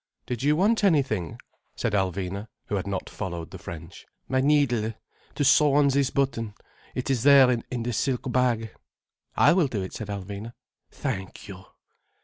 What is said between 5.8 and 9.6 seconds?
this button. It is there, in the silk bag." "I